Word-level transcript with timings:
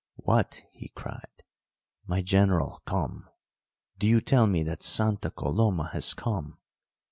"What," 0.15 0.63
he 0.73 0.87
cried, 0.95 1.43
"my 2.07 2.23
General 2.23 2.81
come! 2.87 3.29
Do 3.99 4.07
you 4.07 4.19
tell 4.19 4.47
me 4.47 4.63
that 4.63 4.81
Santa 4.81 5.29
Coloma 5.29 5.91
has 5.93 6.15
come? 6.15 6.57